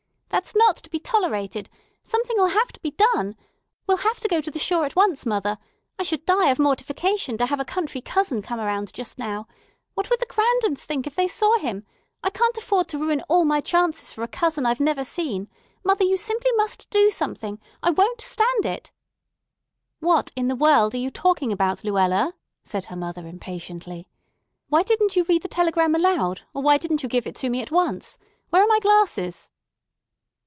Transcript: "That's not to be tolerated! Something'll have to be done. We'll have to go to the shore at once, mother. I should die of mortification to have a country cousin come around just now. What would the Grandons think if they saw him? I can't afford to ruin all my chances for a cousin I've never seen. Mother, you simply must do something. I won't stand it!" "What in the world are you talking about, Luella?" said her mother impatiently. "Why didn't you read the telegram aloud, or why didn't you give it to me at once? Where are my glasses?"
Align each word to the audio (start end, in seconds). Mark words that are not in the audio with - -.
"That's 0.43 0.55
not 0.55 0.77
to 0.77 0.89
be 0.89 0.97
tolerated! 0.97 1.69
Something'll 2.03 2.47
have 2.47 2.71
to 2.71 2.79
be 2.79 2.91
done. 2.91 3.35
We'll 3.85 3.97
have 3.97 4.19
to 4.21 4.29
go 4.29 4.39
to 4.39 4.49
the 4.49 4.57
shore 4.57 4.85
at 4.85 4.95
once, 4.95 5.25
mother. 5.25 5.59
I 5.99 6.03
should 6.03 6.25
die 6.25 6.49
of 6.49 6.57
mortification 6.57 7.37
to 7.37 7.45
have 7.45 7.59
a 7.59 7.65
country 7.65 7.99
cousin 7.99 8.41
come 8.41 8.59
around 8.59 8.93
just 8.93 9.19
now. 9.19 9.47
What 9.93 10.09
would 10.09 10.21
the 10.21 10.25
Grandons 10.25 10.85
think 10.85 11.05
if 11.05 11.15
they 11.15 11.27
saw 11.27 11.57
him? 11.59 11.85
I 12.23 12.29
can't 12.29 12.57
afford 12.57 12.87
to 12.87 12.97
ruin 12.97 13.21
all 13.27 13.43
my 13.43 13.59
chances 13.59 14.13
for 14.13 14.23
a 14.23 14.27
cousin 14.27 14.65
I've 14.65 14.79
never 14.79 15.03
seen. 15.03 15.49
Mother, 15.83 16.05
you 16.05 16.15
simply 16.15 16.51
must 16.55 16.89
do 16.89 17.09
something. 17.09 17.59
I 17.83 17.91
won't 17.91 18.21
stand 18.21 18.65
it!" 18.65 18.91
"What 19.99 20.31
in 20.35 20.47
the 20.47 20.55
world 20.55 20.95
are 20.95 20.97
you 20.97 21.11
talking 21.11 21.51
about, 21.51 21.83
Luella?" 21.83 22.33
said 22.63 22.85
her 22.85 22.95
mother 22.95 23.27
impatiently. 23.27 24.07
"Why 24.69 24.81
didn't 24.81 25.15
you 25.17 25.25
read 25.25 25.43
the 25.43 25.49
telegram 25.49 25.93
aloud, 25.93 26.41
or 26.53 26.63
why 26.63 26.77
didn't 26.77 27.03
you 27.03 27.09
give 27.09 27.27
it 27.27 27.35
to 27.35 27.49
me 27.49 27.61
at 27.61 27.69
once? 27.69 28.17
Where 28.49 28.63
are 28.63 28.67
my 28.67 28.79
glasses?" 28.79 29.51